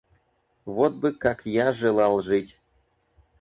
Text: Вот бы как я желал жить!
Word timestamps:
Вот 0.65 0.95
бы 0.95 1.11
как 1.13 1.45
я 1.45 1.73
желал 1.73 2.23
жить! 2.23 2.57